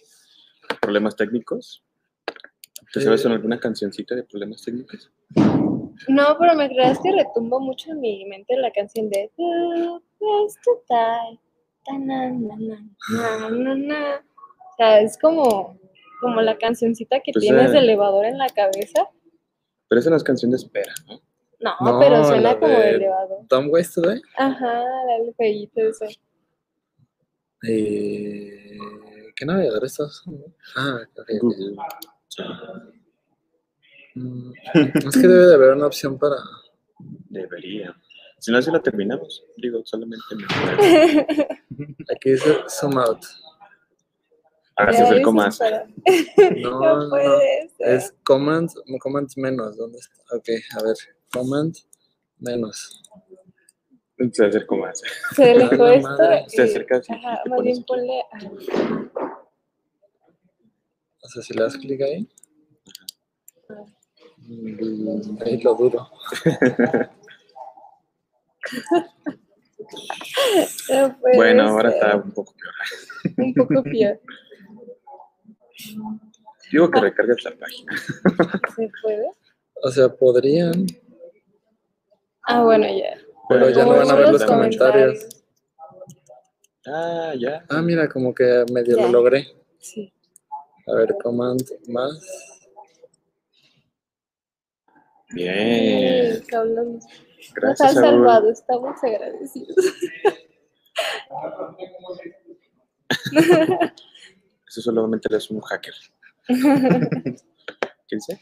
[0.81, 1.83] ¿Problemas técnicos?
[2.93, 3.03] ¿Te Eh.
[3.03, 5.11] sabes alguna cancioncita de problemas técnicos?
[6.07, 9.31] No, pero me creas que retumba mucho en mi mente la canción de.
[9.39, 10.01] O
[14.77, 15.79] sea, es como,
[16.21, 17.73] como la cancioncita que Pues, tienes eh.
[17.73, 19.09] de elevador en la cabeza.
[19.87, 21.19] Pero esa no es canción de espera, ¿no?
[21.59, 23.39] No, No, pero suena la como de de- elevador.
[23.49, 24.21] Dumb Ways Today.
[24.37, 26.05] Ajá, dale feíto eso.
[27.67, 28.77] Eh,
[29.35, 30.53] ¿Qué navegador estás usando?
[30.75, 31.29] Ah, ok, ok.
[31.41, 31.75] Google.
[32.27, 32.43] Sí,
[34.15, 34.51] Mm,
[35.07, 36.37] Es que debe de haber una opción para.
[37.29, 37.95] debería.
[38.39, 39.43] Si no, si la terminamos.
[39.57, 40.43] Digo, solamente me
[42.15, 43.23] Aquí dice Zoom Out.
[44.75, 45.57] Ahora dices más.
[45.59, 45.85] para-
[46.61, 47.09] No, No no.
[47.11, 47.89] puede ser.
[47.95, 49.77] Es command, command menos.
[49.77, 50.35] ¿Dónde está?
[50.35, 50.95] Ok, a ver.
[51.31, 51.75] Command
[52.39, 53.03] menos.
[54.31, 55.01] Se acercó más.
[55.35, 56.23] Se alejó la esto.
[56.47, 58.21] y- Se acerca así, Ajá, más bien ponle.
[58.31, 58.39] ah,
[61.23, 62.27] O sea, si le das clic ahí.
[64.39, 66.09] mm, Ahí lo duro.
[70.89, 71.97] no Bueno, ahora ser.
[72.03, 72.73] está un poco peor.
[73.47, 74.19] un poco peor.
[76.71, 77.97] Digo que recargues la página.
[78.75, 79.29] ¿Se puede?
[79.83, 80.85] O sea, podrían,
[82.49, 83.17] Ah, bueno, ya.
[83.49, 85.27] Pero ya no van a ver los comentarios.
[86.85, 87.65] Ah, ya.
[87.69, 89.03] Ah, mira, como que medio Ya.
[89.03, 89.47] lo logré.
[89.79, 90.13] Sí.
[90.87, 92.19] A ver, command más.
[95.31, 96.41] Bien.
[96.47, 96.93] Cabrón.
[96.93, 99.75] Nos Gracias, han salvado, estamos agradecidos.
[104.67, 105.93] Eso solamente es un hacker.
[106.47, 108.39] ¿Qué dice?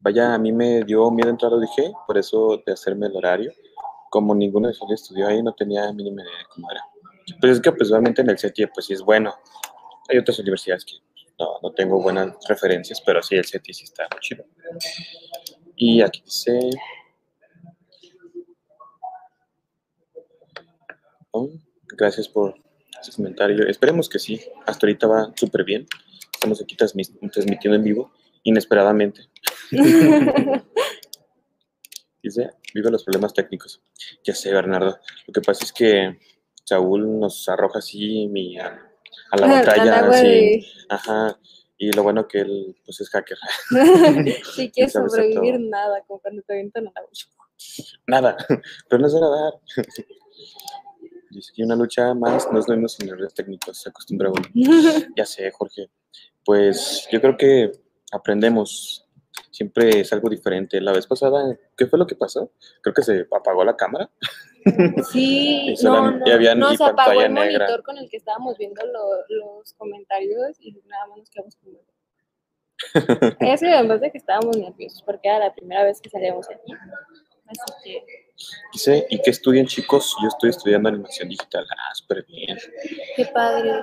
[0.00, 3.52] Vaya, a mí me dio miedo entrar a ODG, por eso de hacerme el horario
[4.12, 6.82] como ninguno de nosotros estudió ahí, no tenía mínima idea de cómo era.
[7.40, 9.34] Pues es que, pues obviamente en el CETI, pues sí es bueno.
[10.10, 10.96] Hay otras universidades que
[11.38, 14.44] no, no tengo buenas referencias, pero sí, el CETI sí está muy chido.
[15.76, 16.60] Y aquí dice...
[21.30, 21.48] Oh,
[21.96, 22.54] gracias por
[23.00, 23.66] ese comentario.
[23.66, 24.42] Esperemos que sí.
[24.66, 25.86] Hasta ahorita va súper bien.
[26.34, 29.22] Estamos aquí transmitiendo en vivo, inesperadamente.
[32.22, 33.80] Dice, vive los problemas técnicos.
[34.24, 34.98] Ya sé, Bernardo.
[35.26, 36.18] Lo que pasa es que
[36.64, 38.66] Saúl nos arroja así mi, a,
[39.32, 39.98] a la Al batalla.
[40.00, 40.26] agua así.
[40.26, 41.38] de- Ajá.
[41.78, 43.36] Y lo bueno que él, pues, es hacker.
[43.70, 47.10] Sabes de sobrevivir, nada, como cuando te avientan al agua.
[48.06, 48.36] Nada.
[48.88, 49.52] Pero no es nadar.
[51.30, 53.78] Dice que una lucha más no es lo mismo sin errores técnicos.
[53.80, 54.42] Se acostumbra uno.
[55.16, 55.88] Ya sé, Jorge.
[56.44, 57.72] Pues yo creo que
[58.12, 59.06] aprendemos.
[59.52, 60.80] Siempre es algo diferente.
[60.80, 62.50] La vez pasada, ¿qué fue lo que pasó?
[62.80, 64.10] Creo que se apagó la cámara.
[65.12, 67.58] Sí, Y no, no, había no, ni se apagó el negra.
[67.66, 71.58] monitor con el que estábamos viendo lo- los comentarios y nada más nos quedamos.
[73.40, 76.72] Había sido además de que estábamos nerviosos porque era la primera vez que salíamos aquí.
[77.46, 78.04] Así que,
[78.72, 80.16] Dice, ¿y qué estudian chicos?
[80.22, 81.66] Yo estoy estudiando animación digital.
[81.70, 82.56] Ah, súper bien.
[83.16, 83.80] qué padre.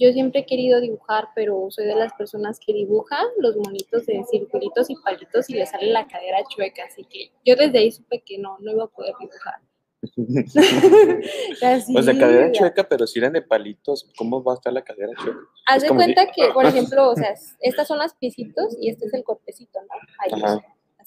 [0.00, 4.24] Yo siempre he querido dibujar, pero soy de las personas que dibujan los monitos de
[4.30, 8.22] circulitos y palitos y le sale la cadera chueca, así que yo desde ahí supe
[8.24, 9.54] que no, no iba a poder dibujar.
[11.62, 12.52] Así, Pues la cadera ya.
[12.52, 15.38] chueca, pero si eran de palitos, ¿cómo va a estar la cadera chueca?
[15.66, 19.06] Haz de si- cuenta que, por ejemplo, o sea, estas son las pisitos y este
[19.06, 19.88] es el cortecito, ¿no?
[20.18, 20.60] Ahí.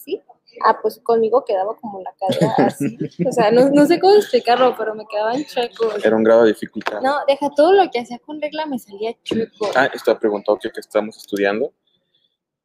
[0.04, 0.22] Así.
[0.64, 2.98] Ah, pues conmigo quedaba como la cadera así.
[3.28, 6.04] O sea, no, no sé cómo explicarlo, pero me quedaban chuecos.
[6.06, 7.02] Era un grado de dificultad.
[7.02, 9.70] No, deja todo lo que hacía con regla me salía chueco.
[9.76, 11.74] Ah, esto preguntado que, que estamos estudiando.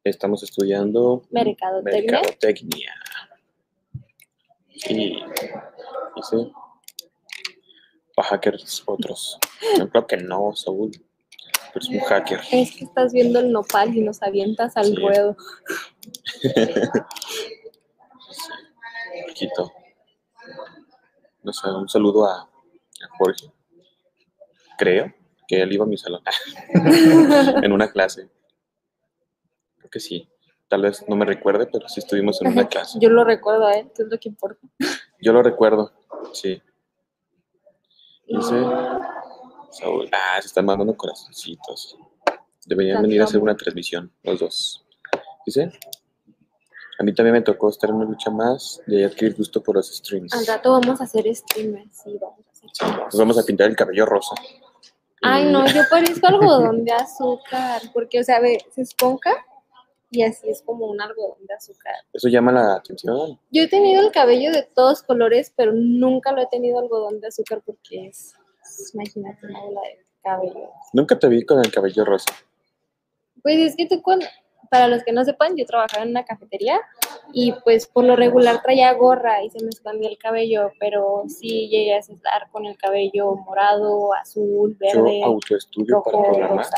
[0.03, 2.11] Estamos estudiando Mercadotecnia.
[2.11, 2.93] mercadotecnia.
[4.87, 5.21] Y
[6.15, 6.51] dice,
[8.15, 9.39] o hackers otros.
[9.77, 10.91] Yo creo que no, Saúl.
[11.73, 12.39] Pero es un hacker.
[12.51, 14.95] Es que estás viendo el nopal y nos avientas al Sí.
[14.95, 15.35] ruedo.
[21.43, 23.51] No sé, un saludo a, a Jorge.
[24.77, 25.13] Creo
[25.47, 26.21] que él iba a mi salón
[27.63, 28.29] en una clase.
[29.77, 30.29] Creo que sí.
[30.67, 32.99] Tal vez no me recuerde, pero sí estuvimos en una clase.
[33.01, 34.67] Yo lo recuerdo a él, que es lo que importa.
[35.19, 35.91] Yo lo recuerdo,
[36.33, 36.61] sí.
[38.27, 38.53] Dice
[39.71, 40.09] Saúl.
[40.11, 41.97] Ah, se están mandando corazoncitos.
[42.65, 44.85] Deberían venir a hacer una transmisión, los dos.
[45.45, 45.71] Dice.
[46.99, 49.87] A mí también me tocó estar en una lucha más y adquirir gusto por los
[49.87, 50.33] streams.
[50.33, 52.59] Al rato vamos a hacer streamers, sí, vamos a hacer
[53.05, 54.35] nos vamos a pintar el cabello rosa.
[55.21, 59.31] Ay, no, yo parezco algodón de azúcar, porque, o sea, ve, se esponja
[60.11, 61.93] y así es como un algodón de azúcar.
[62.13, 63.39] Eso llama la atención.
[63.51, 67.27] Yo he tenido el cabello de todos colores, pero nunca lo he tenido algodón de
[67.27, 68.33] azúcar porque es,
[68.93, 70.69] imagínate, una bola de cabello.
[70.93, 72.33] Nunca te vi con el cabello rosa.
[73.41, 74.25] Pues es que tú cuando,
[74.69, 76.79] para los que no sepan, yo trabajaba en una cafetería
[77.33, 81.69] y pues por lo regular traía gorra y se me escondía el cabello, pero sí
[81.69, 86.57] llegué a estar con el cabello morado, azul, verde, Yo autoestudio para programar.
[86.57, 86.77] rosa.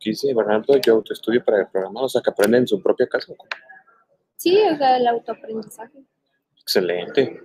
[0.00, 0.76] ¿Qué dice Bernardo?
[0.78, 2.04] Yo autoestudio para programar.
[2.04, 3.32] O sea, que aprenden en su propia casa.
[4.36, 5.98] Sí, o sea, el autoaprendizaje.
[6.60, 7.40] Excelente.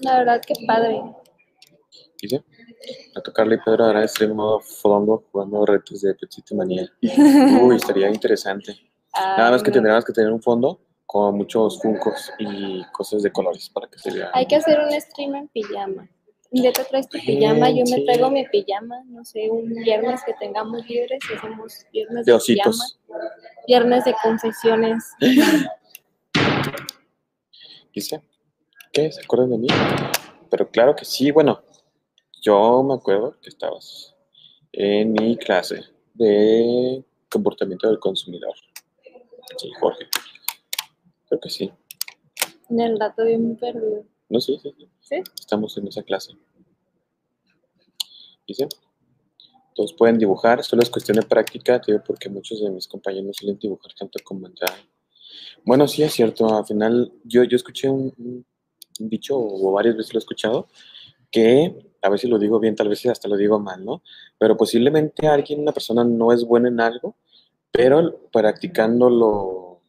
[0.00, 1.02] La verdad que padre.
[2.20, 2.42] Dice.
[3.14, 6.90] A tocarle y Pedro hará stream modo fondo jugando retos de Petite Manía.
[7.62, 8.76] Uy, estaría interesante.
[9.14, 13.70] Nada más que tendríamos que tener un fondo con muchos funcos y cosas de colores
[13.70, 14.30] para que se vea.
[14.34, 16.08] Hay que hacer un stream en pijama.
[16.50, 20.32] Día te traes tu pijama, yo me traigo mi pijama, no sé, un viernes que
[20.34, 22.98] tengamos libres, hacemos viernes De de, ositos.
[23.06, 23.24] pijama,
[23.66, 25.04] viernes de confesiones.
[27.94, 28.22] Dice.
[28.92, 29.12] ¿Qué?
[29.12, 29.66] ¿Se acuerdan de mí?
[30.50, 31.30] Pero claro que sí.
[31.30, 31.62] Bueno,
[32.40, 34.14] yo me acuerdo que estabas
[34.72, 35.82] en mi clase
[36.14, 38.54] de comportamiento del consumidor.
[39.56, 40.06] Sí, Jorge.
[41.28, 41.70] Creo que sí.
[42.70, 44.04] En el rato bien perdido.
[44.28, 44.74] No, sí, sí.
[44.78, 44.88] sí.
[45.00, 45.16] ¿Sí?
[45.38, 46.32] Estamos en esa clase.
[48.46, 48.68] Dice.
[49.74, 53.26] Todos pueden dibujar, solo es cuestión de práctica, te digo, porque muchos de mis compañeros
[53.26, 54.74] no suelen dibujar tanto como entrar.
[55.64, 60.12] Bueno, sí es cierto, al final yo, yo escuché un, un dicho, o varias veces
[60.12, 60.68] lo he escuchado,
[61.30, 64.02] que, a ver si lo digo bien, tal vez hasta lo digo mal, ¿no?
[64.38, 67.16] Pero posiblemente alguien, una persona no es buena en algo,
[67.70, 69.80] pero practicándolo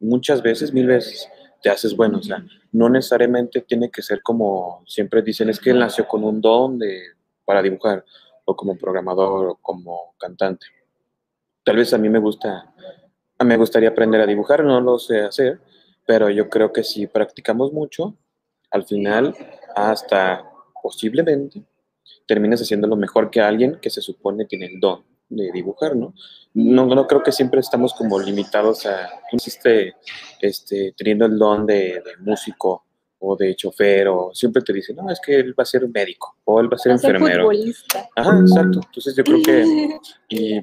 [0.00, 1.28] muchas veces, mil veces,
[1.62, 5.70] te haces bueno, o sea, no necesariamente tiene que ser como siempre dicen, es que
[5.70, 7.02] él nació con un don de,
[7.44, 8.04] para dibujar,
[8.44, 10.66] o como programador, o como cantante.
[11.64, 12.72] Tal vez a mí me gusta,
[13.38, 15.60] a mí me gustaría aprender a dibujar, no lo sé hacer,
[16.06, 18.14] pero yo creo que si practicamos mucho,
[18.70, 19.34] al final,
[19.74, 20.47] hasta
[20.82, 21.62] posiblemente,
[22.26, 26.14] terminas haciendo lo mejor que alguien que se supone tiene el don de dibujar, ¿no?
[26.54, 29.94] No, no creo que siempre estamos como limitados a, existe,
[30.40, 32.84] este, teniendo el don de, de músico
[33.18, 36.36] o de chofer, o siempre te dicen, no, es que él va a ser médico,
[36.44, 37.42] o él va a ser Va a ser enfermero.
[37.42, 38.08] futbolista.
[38.16, 38.80] Ajá, exacto.
[38.86, 39.98] Entonces yo creo que,
[40.30, 40.54] y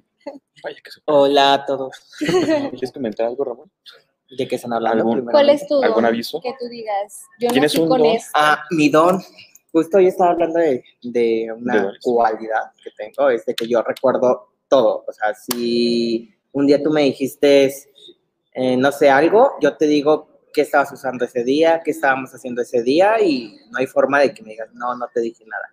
[0.64, 1.92] vaya que se Hola a todos.
[2.72, 3.72] ¿Quieres comentar algo, Ramón?
[4.36, 5.04] ¿De qué están hablando?
[5.04, 5.26] ¿Algún-?
[5.30, 6.06] ¿Cuál es tu ¿Algún don?
[6.06, 6.42] aviso?
[6.42, 8.08] Que tú digas, yo ¿Tienes nací un con don?
[8.08, 8.32] esto.
[8.34, 9.22] Ah, mi don.
[9.76, 13.82] Justo hoy estaba hablando de, de una De cualidad que tengo, es de que yo
[13.82, 15.04] recuerdo todo.
[15.06, 17.74] O sea, si un día tú me dijiste,
[18.54, 22.62] eh, no sé, algo, yo te digo qué estabas usando ese día, qué estábamos haciendo
[22.62, 25.66] ese día y no hay forma de que me digas, no, no te dije nada.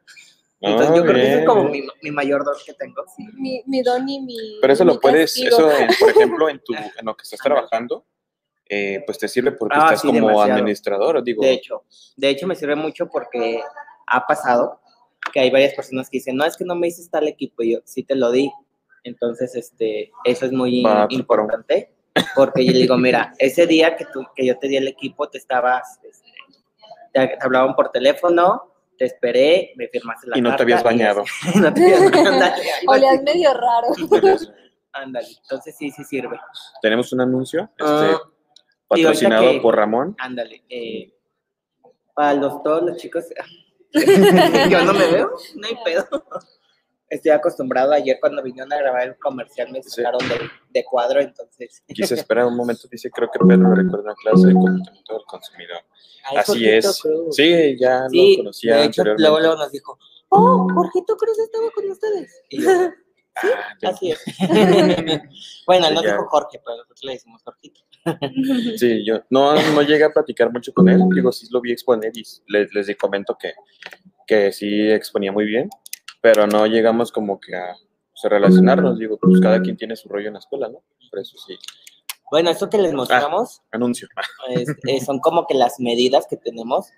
[0.61, 3.05] Entonces Ah, yo creo que ese es como mi, mi mayor don que tengo.
[3.35, 4.59] Mi, mi don y mi.
[4.61, 5.71] Pero eso mi lo puedes, castigo.
[5.71, 8.05] eso, por ejemplo, en, tu, en lo que estás trabajando,
[8.69, 10.55] eh, pues te sirve porque Ah, estás sí, como demasiado.
[10.55, 11.43] administrador, digo.
[11.45, 11.85] De hecho,
[12.17, 13.63] de hecho me sirve mucho porque
[14.07, 14.81] ha pasado
[15.33, 17.73] que hay varias personas que dicen, no, es que no me dices tal equipo, y
[17.75, 18.51] yo sí te lo di.
[19.05, 21.95] Entonces, este, eso es muy Va, importante,
[22.35, 25.29] porque yo le digo, mira, ese día que, tú, que yo te di el equipo,
[25.29, 26.29] te estabas, este,
[27.13, 30.83] te, te hablaban por teléfono, te esperé, me firmaste la Y no te carta habías
[30.85, 31.23] bañado.
[31.49, 31.59] así.
[31.59, 32.53] no te habías bañado.
[32.89, 33.89] Olías medio raro.
[34.93, 36.39] Ándale, entonces sí, sí sirve.
[36.83, 38.21] Tenemos un anuncio este, Ah,
[38.95, 40.15] y ahorita patrocinado que- por Ramón.
[40.19, 40.63] Ándale.
[40.69, 41.15] eh,
[42.15, 43.25] para los, todos los chicos,
[44.71, 46.07] yo no me veo, no hay pedo.
[47.09, 47.93] Estoy acostumbrado.
[47.93, 49.91] Ayer cuando vinieron a grabar el comercial me Sí.
[49.91, 51.83] sacaron de, de cuadro, entonces.
[51.87, 55.23] Quise esperar un momento, dice, creo que Pedro me recuerda una clase de comportamiento del
[55.27, 55.79] consumidor.
[56.25, 57.01] Ay, Así Jorgito es.
[57.03, 57.37] Cruz.
[57.37, 59.99] Sí, ya Sí, lo conocía de hecho, luego, luego nos dijo,
[60.31, 62.41] oh, Jorgito Cruz estaba con ustedes.
[62.49, 62.71] Y yo,
[63.37, 64.23] Ah, así es.
[65.67, 67.81] bueno, él nos dijo Jorge, pero nosotros le decimos Jorgito.
[68.79, 72.11] Sí, yo no, no llegué a platicar mucho con él, digo, sí lo vi exponer
[72.15, 73.53] y les, les comento que,
[74.27, 75.71] que sí exponía muy bien,
[76.21, 77.77] pero no llegamos como que a
[78.13, 80.83] pues, a relacionarnos, digo, pues cada quien tiene su rollo en la escuela, ¿no?
[81.11, 81.57] Por eso sí,
[82.33, 84.09] Bueno, esto que les mostramos anuncio.
[84.49, 86.89] es- eh, son como que las medidas que tenemos,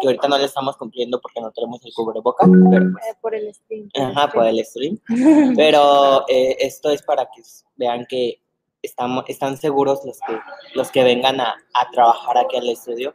[0.00, 3.34] que ahorita no le estamos cumpliendo porque no tenemos el cubreboca, pero pues Eh, por
[3.36, 3.88] el stream.
[3.96, 4.98] Ajá, por el stream.
[5.56, 7.40] Pero eh, esto es para que
[7.76, 8.42] vean que
[8.82, 10.38] estamos, están seguros los que,
[10.74, 13.14] los que vengan a, a trabajar aquí al estudio.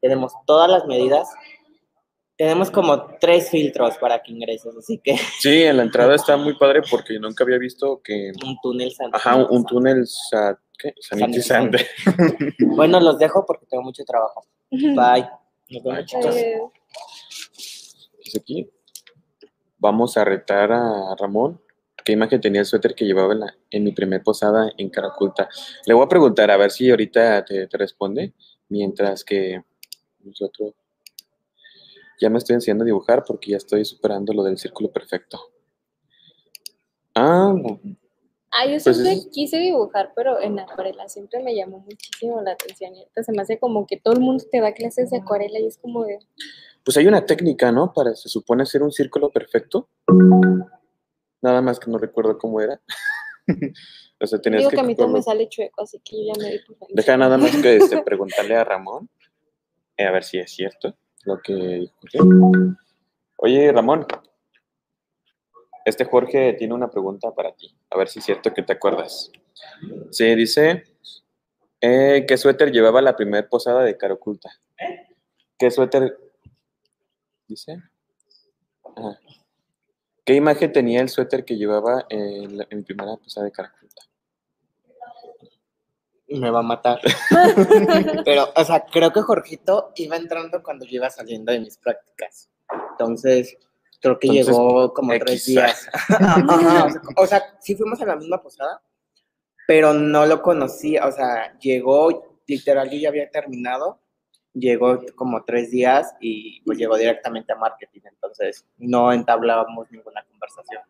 [0.00, 1.28] Tenemos todas las medidas.
[2.38, 6.56] Tenemos como tres filtros para que ingreses, así que Sí, en la entrada está muy
[6.56, 10.94] padre porque nunca había visto que, un túnel ajá, un, un túnel sa- ¿qué?
[11.00, 11.86] sanitizante.
[12.76, 14.42] Bueno, los dejo porque tengo mucho trabajo.
[14.70, 15.28] Bye.
[15.70, 16.36] Nos vemos, chicos.
[18.36, 18.70] Aquí,
[19.78, 21.60] vamos a retar a Ramón.
[22.04, 25.48] ¿Qué imagen tenía el suéter que llevaba en, la- en mi primer posada en Caraculta?
[25.86, 28.32] Le voy a preguntar a ver si ahorita te, te responde,
[28.68, 29.62] mientras que
[30.20, 30.74] nosotros
[32.20, 35.40] ya me estoy enseñando a dibujar porque ya estoy superando lo del círculo perfecto.
[37.14, 37.54] Ah,
[38.52, 42.52] Ah, yo Pues siempre es- quise dibujar, pero en acuarela siempre me llamó muchísimo la
[42.52, 42.94] atención.
[42.94, 45.58] Y ahorita se me hace como que todo el mundo te da clases de acuarela
[45.58, 46.18] y es como de.
[46.84, 47.92] pues hay una técnica, ¿no?
[47.94, 49.88] Para, se supone, hacer un círculo perfecto.
[51.40, 52.80] Nada más que no recuerdo cómo era.
[54.20, 54.76] o sea, tenías Digo que...
[54.76, 56.76] que a mí todo me sale chueco, así que yo ya me di por.
[56.90, 59.08] Deja nada más que este, preguntarle a Ramón,
[59.96, 61.86] eh, a ver si es cierto lo que.
[63.38, 64.06] Oye, Ramón,
[65.84, 69.30] este Jorge tiene una pregunta para ti, a ver si es cierto que te acuerdas.
[70.10, 70.84] Sí, dice,
[71.80, 74.50] eh, ¿qué suéter llevaba la primera posada de Cara Oculta?
[75.58, 76.16] ¿Qué suéter?
[77.48, 77.82] Dice.
[80.24, 83.72] ¿Qué imagen tenía el suéter que llevaba en, la, en mi primera posada de Cara
[83.76, 84.02] Oculta?
[86.28, 87.00] Me va a matar.
[88.24, 92.48] Pero, o sea, creo que Jorgito iba entrando cuando yo iba saliendo de mis prácticas.
[92.92, 93.58] Entonces,
[94.02, 95.88] creo que Entonces, llegó como tres días.
[96.08, 98.82] Ajá, o, sea, sí fuimos a la misma posada,
[99.66, 101.06] pero no lo conocía.
[101.06, 104.00] O sea, llegó, literal, yo ya había terminado.
[104.54, 108.02] Llegó como tres días y pues llegó directamente a marketing.
[108.04, 110.82] Entonces, no entablábamos ninguna conversación.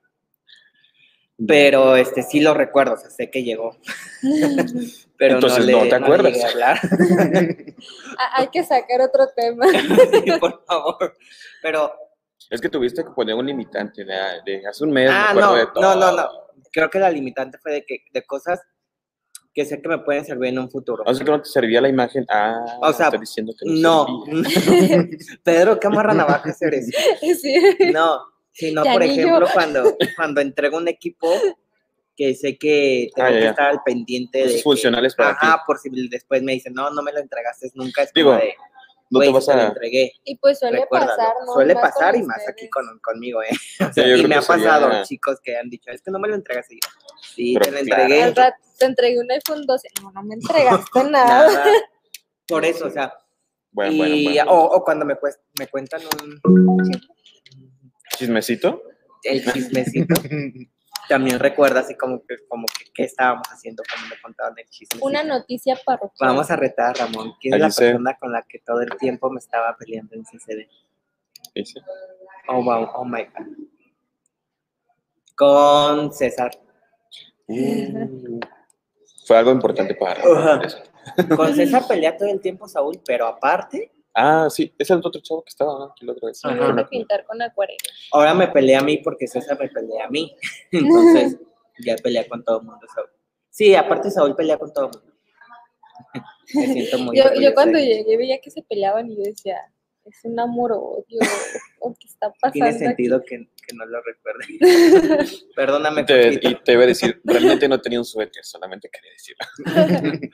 [1.47, 3.77] Pero este sí lo recuerdo, o sea, sé que llegó.
[5.17, 6.45] Pero Entonces, no, no le, te le acuerdas.
[6.45, 6.81] a hablar.
[8.37, 9.67] Hay que sacar otro tema.
[9.69, 11.17] Sí, por favor.
[11.63, 11.95] Pero,
[12.53, 15.09] Es que tuviste que poner un limitante de, de hace un mes.
[15.11, 15.97] me ah, no, de no, todo.
[15.97, 16.29] no, no.
[16.71, 18.61] Creo que la limitante fue de que de cosas
[19.55, 21.03] que sé que me pueden servir en un futuro.
[21.07, 22.25] O sea, que no te servía la imagen.
[22.31, 24.07] Ah, O sea, está diciendo que no.
[24.07, 24.25] No.
[25.43, 26.91] Pedro, ¿qué amarra navajas eres?
[27.41, 27.55] Sí.
[27.93, 28.19] No,
[28.53, 29.11] sino Ya por yo.
[29.13, 31.31] ejemplo cuando, cuando entrego un equipo
[32.17, 33.51] que sé que tengo Ah, que ya.
[33.51, 36.91] estar al pendiente de Cosas que- funcionales para Ajá, por si después me dicen, no,
[36.91, 38.03] no me lo entregaste nunca.
[38.03, 38.55] Es Digo, como de,
[39.13, 39.67] No "Güey, te vas sí a.
[39.69, 40.13] entregué.
[40.25, 41.17] Y pues suele Recuérdalo.
[41.17, 41.53] pasar, ¿no?
[41.53, 42.49] Suele Más pasar y más ustedes.
[42.51, 43.49] aquí con, conmigo, ¿eh?
[43.81, 46.11] O Sí, sea, yo y me ha pasado, sería- chicos que han dicho, es que
[46.11, 46.89] no me lo entregas y yo,
[47.23, 48.03] sí, Pero te lo claro.
[48.05, 48.23] entregué.
[48.25, 49.89] Al rato te entregué un iPhone 12.
[50.03, 51.47] No, no me entregaste nada.
[51.53, 51.65] Nada.
[52.49, 53.13] Por eso, o sea,
[53.71, 54.15] Bueno, y, bueno,
[54.47, 54.53] bueno.
[54.53, 55.17] O, o cuando me,
[55.59, 56.01] me cuentan
[56.45, 56.81] un,
[58.17, 58.83] ¿Chismecito?
[59.25, 60.15] el chismecito,
[61.09, 65.05] también recuerdo así como que, como que qué estábamos haciendo cuando me contaban el chismecito.
[65.05, 66.31] Una noticia parroquial.
[66.31, 69.31] Vamos a retar a Ramón, que es la persona con la que todo el tiempo
[69.31, 70.69] me estaba peleando en CCD.
[71.55, 71.81] Dice.
[72.49, 73.47] Oh, wow, oh my God.
[75.37, 76.51] Con César.
[77.47, 78.41] Uh,
[79.27, 80.23] Fue algo importante para
[80.63, 80.83] eso.
[81.37, 85.43] Con César pelea todo el tiempo Saúl, pero aparte, Ah, sí, es el otro chavo
[85.43, 85.85] que estaba ¿no?
[85.87, 86.39] aquí la otra vez.
[86.41, 86.73] Sí, Ajá.
[86.73, 87.79] de pintar con acuarela.
[88.13, 90.37] ahora me pelea a mí porque César me pelea a mí.
[90.73, 91.39] Entonces,
[91.79, 93.09] ya pelea con todo el mundo Saúl.
[93.51, 95.13] Sí, aparte Saúl pelea con todo el mundo.
[96.55, 99.57] Me siento muy Yo, yo cuando llegué veía que se peleaban y yo decía,
[100.05, 101.19] es un amor odio,
[101.81, 102.53] o qué está pasando.
[102.53, 102.79] Tiene aquí?".
[102.79, 105.39] sentido que, que no lo recuerde.
[105.55, 109.13] Perdóname, Y te, y te iba a decir, realmente no tenía un suéter, solamente quería
[109.13, 110.29] decirlo.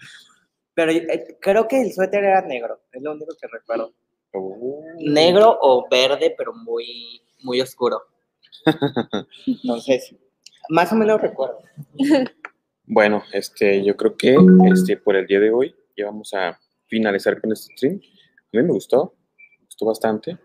[0.78, 3.92] Pero eh, creo que el suéter era negro, es lo único que recuerdo.
[4.32, 8.00] Uh, Negro o verde, pero muy, muy oscuro.
[9.44, 10.14] Entonces,
[10.68, 11.58] más o menos recuerdo.
[12.90, 14.34] Bueno, este, yo creo que
[14.72, 18.00] este, por el día de hoy ya vamos a finalizar con este stream.
[18.00, 19.14] A mí me gustó,
[19.58, 20.38] me gustó bastante.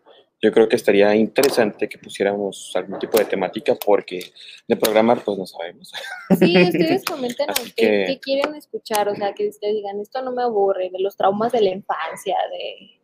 [0.43, 4.19] Yo creo que estaría interesante que pusiéramos algún tipo de temática porque
[4.67, 5.89] de programar pues no sabemos.
[6.37, 10.43] Sí, ustedes comenten que- qué quieren escuchar, o sea, que ustedes digan, esto no me
[10.43, 12.99] aburre, de los traumas de la infancia, de,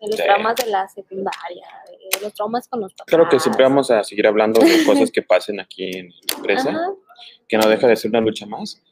[0.00, 0.22] de los Sí.
[0.22, 3.14] traumas de la secundaria, de, de los traumas con los papás.
[3.14, 6.70] Creo que siempre vamos a seguir hablando de cosas que pasen aquí en la empresa.
[6.70, 6.90] Ajá,
[7.48, 8.82] que no deja de ser una lucha más,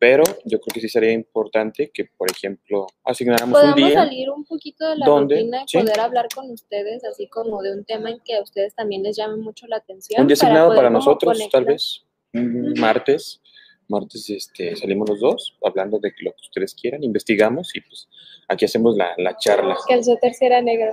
[0.00, 4.02] pero yo creo que sí sería importante que, por ejemplo, asignáramos un Podemos día.
[4.02, 5.36] salir un poquito de la ¿Dónde?
[5.36, 5.78] rutina y Sí.
[5.78, 9.16] poder hablar con ustedes, así como de un tema en que a ustedes también les
[9.18, 10.22] llame mucho la atención.
[10.22, 11.64] Un día asignado para como nosotros, tal conectar.
[11.66, 12.80] vez, un Ujú.
[12.80, 13.40] martes.
[13.88, 18.08] Martes este, salimos los dos hablando de lo que ustedes quieran, investigamos y pues
[18.48, 19.76] aquí hacemos la, la charla.
[19.86, 20.92] Que el suéter era negro.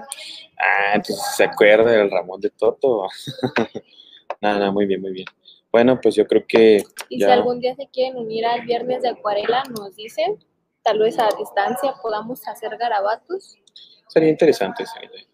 [0.58, 3.08] Ah, entonces se acuerda del Ramón de Toto.
[4.42, 5.26] Nada, nada, muy bien, muy bien.
[5.78, 7.28] Bueno, pues yo creo que Y Ya.
[7.28, 10.40] si algún día se quieren unir al viernes de acuarela, nos dicen,
[10.82, 13.60] tal vez a distancia podamos hacer garabatos.
[14.08, 14.86] sería interesante.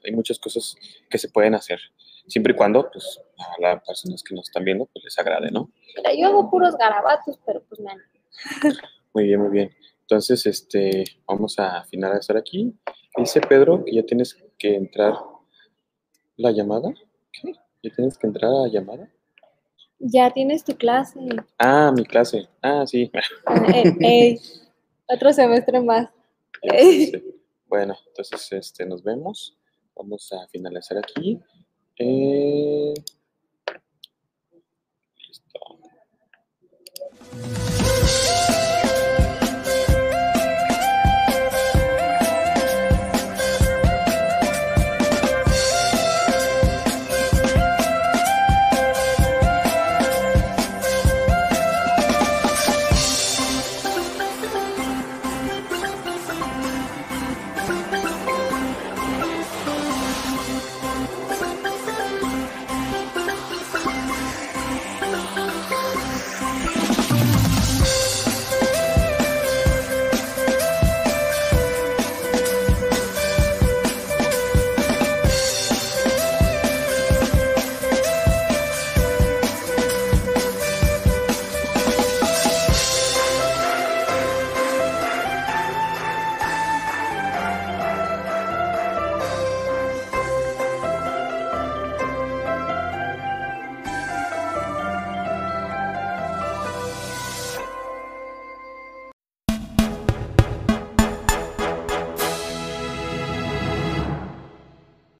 [0.03, 0.75] Hay muchas cosas
[1.09, 1.79] que se pueden hacer,
[2.27, 5.71] siempre y cuando pues, a las personas que nos están viendo pues, les agrade, ¿no?
[5.95, 8.75] Mira, yo hago puros garabatos, pero pues me animo.
[9.13, 9.71] Muy bien, muy bien.
[10.01, 12.75] Entonces, este, vamos a finalizar aquí.
[13.15, 15.13] Dice Pedro que ya tienes que entrar
[16.35, 16.89] la llamada.
[17.31, 17.53] ¿Qué?
[17.81, 19.09] ¿Ya tienes que entrar a la llamada?
[20.05, 21.17] Ya tienes tu clase.
[21.57, 22.49] Ah, mi clase.
[22.61, 23.09] Ah, sí.
[24.01, 24.37] Eh,
[25.07, 26.09] otro semestre más.
[26.61, 27.23] Este,
[27.67, 29.57] Bueno, entonces este, nos vemos.
[29.95, 31.39] Vamos a finalizar aquí.
[31.97, 32.93] Eh,